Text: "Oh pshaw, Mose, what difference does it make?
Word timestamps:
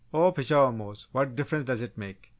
"Oh 0.11 0.31
pshaw, 0.31 0.71
Mose, 0.71 1.07
what 1.11 1.35
difference 1.35 1.63
does 1.63 1.83
it 1.83 1.95
make? 1.95 2.29